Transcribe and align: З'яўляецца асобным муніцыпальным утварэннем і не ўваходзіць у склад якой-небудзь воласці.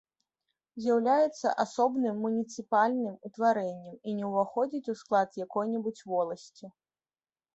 З'яўляецца 0.83 1.51
асобным 1.63 2.15
муніцыпальным 2.25 3.19
утварэннем 3.29 3.99
і 4.11 4.15
не 4.21 4.25
ўваходзіць 4.31 4.91
у 4.93 4.95
склад 5.01 5.29
якой-небудзь 5.45 6.03
воласці. 6.13 6.65